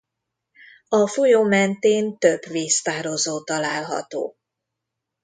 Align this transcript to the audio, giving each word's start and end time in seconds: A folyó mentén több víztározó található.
A 0.89 1.07
folyó 1.07 1.43
mentén 1.43 2.17
több 2.17 2.47
víztározó 2.47 3.43
található. 3.43 4.37